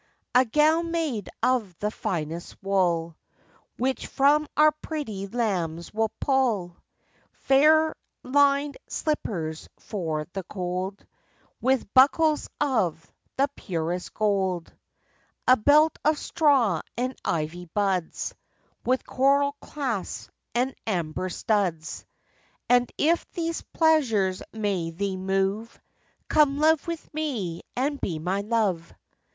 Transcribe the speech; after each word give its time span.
A 0.33 0.45
gown 0.45 0.89
made 0.89 1.29
of 1.43 1.77
the 1.77 1.91
finest 1.91 2.55
wool, 2.63 3.15
Which 3.77 4.07
from 4.07 4.47
our 4.57 4.71
pretty 4.71 5.27
lambs 5.27 5.93
we'll 5.93 6.09
pull; 6.19 6.75
Fair 7.33 7.93
lined 8.23 8.79
slippers 8.89 9.69
for 9.77 10.25
the 10.33 10.41
cold, 10.41 11.05
With 11.61 11.93
buckles 11.93 12.49
of 12.59 13.13
the 13.37 13.47
purest 13.55 14.11
gold. 14.15 14.73
A 15.47 15.55
belt 15.55 15.95
of 16.03 16.17
straw 16.17 16.81
and 16.97 17.15
ivy 17.23 17.65
buds, 17.65 18.33
With 18.83 19.05
coral 19.05 19.51
clasps 19.61 20.31
and 20.55 20.73
amber 20.87 21.29
studs: 21.29 22.07
And 22.67 22.91
if 22.97 23.31
these 23.33 23.61
pleasures 23.61 24.41
may 24.51 24.89
thee 24.89 25.15
move, 25.15 25.79
Come 26.27 26.57
live 26.57 26.87
with 26.87 27.13
me 27.13 27.61
and 27.75 28.01
be 28.01 28.17
my 28.17 28.41
love. 28.41 28.91